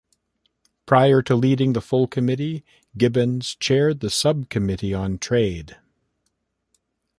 Prior 0.87 1.21
to 1.21 1.35
leading 1.35 1.73
the 1.73 1.79
full 1.79 2.07
committee, 2.07 2.65
Gibbons 2.97 3.55
chaired 3.59 3.99
the 3.99 4.09
subcommittee 4.09 4.95
on 4.95 5.19
trade. 5.19 5.77